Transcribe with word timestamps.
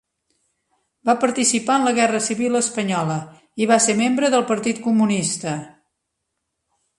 Va 1.09 1.13
participar 1.25 1.75
en 1.81 1.85
la 1.87 1.93
Guerra 1.97 2.21
civil 2.27 2.59
espanyola 2.61 3.19
i 3.65 3.69
va 3.73 3.77
ser 3.89 3.95
membre 4.01 4.33
del 4.37 4.47
Partit 4.53 4.81
Comunista. 4.89 5.55